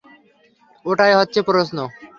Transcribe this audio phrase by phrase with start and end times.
[0.85, 1.77] ওটাই হচ্ছে প্রশ্ন।